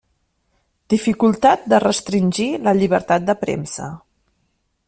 Dificultat 0.93 1.69
de 1.75 1.81
restringir 1.85 2.49
la 2.69 2.75
llibertat 2.81 3.31
de 3.31 3.37
premsa. 3.47 3.95